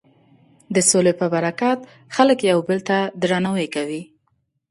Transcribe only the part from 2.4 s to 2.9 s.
یو بل